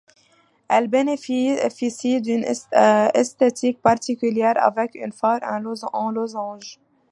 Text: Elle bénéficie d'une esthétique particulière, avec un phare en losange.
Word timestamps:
Elle 0.67 0.87
bénéficie 0.87 2.21
d'une 2.21 2.43
esthétique 2.43 3.79
particulière, 3.83 4.55
avec 4.57 4.95
un 4.95 5.11
phare 5.11 5.41
en 5.93 6.11
losange. 6.11 6.79